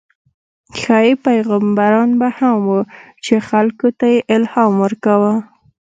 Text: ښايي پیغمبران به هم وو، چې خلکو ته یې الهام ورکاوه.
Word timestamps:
ښايي 0.79 1.13
پیغمبران 1.25 2.09
به 2.19 2.27
هم 2.37 2.57
وو، 2.67 2.79
چې 3.25 3.35
خلکو 3.49 3.87
ته 3.99 4.05
یې 4.13 4.19
الهام 4.35 4.71
ورکاوه. 4.83 5.33